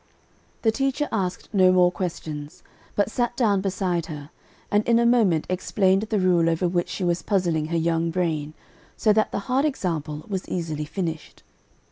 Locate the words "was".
7.03-7.21, 10.27-10.49